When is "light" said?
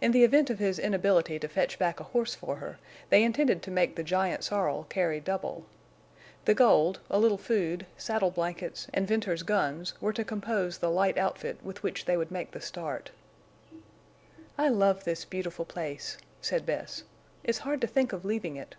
10.90-11.16